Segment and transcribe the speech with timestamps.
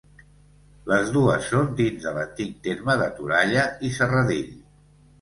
[0.91, 4.55] Les dues són dins de l'antic terme de Toralla i Serradell.